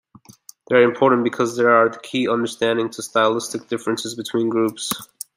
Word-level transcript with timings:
They 0.67 0.77
are 0.77 0.81
important 0.81 1.23
because 1.23 1.55
they 1.55 1.63
are 1.63 1.87
the 1.87 1.99
key 1.99 2.25
to 2.25 2.31
understanding 2.33 2.91
stylistic 2.91 3.67
differences 3.69 4.15
between 4.15 4.49
groups. 4.49 4.91